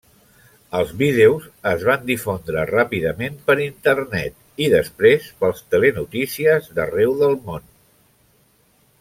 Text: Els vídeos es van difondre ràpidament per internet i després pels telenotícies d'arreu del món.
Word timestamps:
Els 0.77 0.91
vídeos 1.01 1.43
es 1.71 1.83
van 1.89 2.07
difondre 2.07 2.63
ràpidament 2.69 3.37
per 3.51 3.57
internet 3.67 4.65
i 4.65 4.71
després 4.75 5.29
pels 5.45 5.63
telenotícies 5.75 6.73
d'arreu 6.81 7.15
del 7.23 7.39
món. 7.47 7.71